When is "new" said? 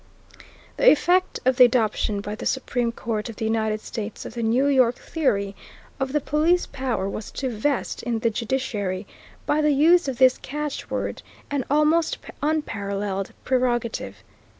4.41-4.65